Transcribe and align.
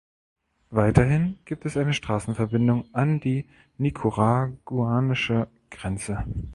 Weiterhin 0.71 1.37
gibt 1.45 1.63
es 1.67 1.77
eine 1.77 1.93
Straßenverbindung 1.93 2.85
an 2.91 3.19
die 3.19 3.47
nicaraguanische 3.77 5.47
Grenze. 5.69 6.25